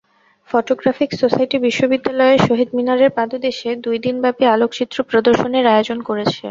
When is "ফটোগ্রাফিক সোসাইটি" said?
0.49-1.57